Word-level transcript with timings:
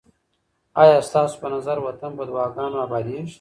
آیا 0.83 0.97
ستاسو 1.09 1.35
په 1.41 1.47
نظر 1.55 1.77
وطن 1.81 2.11
په 2.17 2.23
دعاګانو 2.29 2.77
اباديږي؟ 2.85 3.29